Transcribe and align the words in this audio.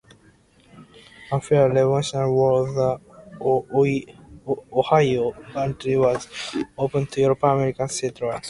After 1.31 1.67
the 1.69 1.75
Revolutionary 1.75 2.31
War, 2.31 2.73
the 2.73 4.11
Ohio 4.73 5.31
Country 5.53 5.95
was 5.95 6.27
opened 6.75 7.11
to 7.11 7.21
European-American 7.21 7.87
settlement. 7.87 8.39